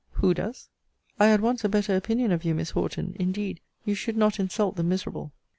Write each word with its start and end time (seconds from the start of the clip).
Who 0.13 0.33
does? 0.33 0.67
I 1.19 1.27
had 1.27 1.41
once 1.41 1.63
a 1.63 1.69
better 1.69 1.95
opinion 1.95 2.31
of 2.31 2.43
you, 2.43 2.55
Miss 2.55 2.71
Horton! 2.71 3.15
Indeed 3.19 3.61
you 3.85 3.93
should 3.93 4.17
not 4.17 4.39
insult 4.39 4.75
the 4.75 4.83
miserable. 4.83 5.31